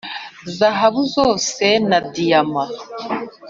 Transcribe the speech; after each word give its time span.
zahabu 0.57 1.01
zose 1.15 1.65
na 1.89 1.99
diyama 2.13 2.65